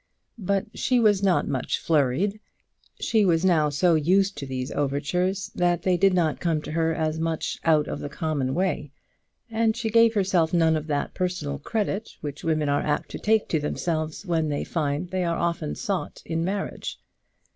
[0.39, 2.39] But she was not much flurried.
[2.99, 6.91] She was now so used to these overtures that they did not come to her
[6.91, 8.91] as much out of the common way.
[9.51, 13.47] And she gave herself none of that personal credit which women are apt to take
[13.49, 16.97] to themselves when they find they are often sought in marriage.